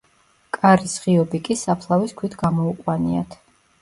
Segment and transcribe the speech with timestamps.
[0.55, 3.37] კარის ღიობი კი საფლავის ქვით გამოუყვანიათ.